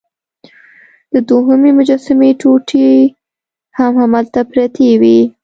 [1.13, 2.91] د دوهمې مجسمې ټوټې
[3.77, 5.19] هم هلته پرتې وې.